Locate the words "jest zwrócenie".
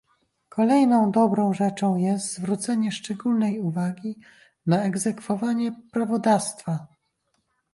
1.95-2.91